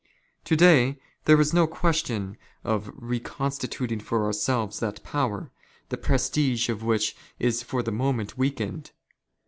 [0.45, 5.51] To day there is no" question of reconstituting for ourselves that power,
[5.89, 8.93] the prestige'' of which is for the moment weakened.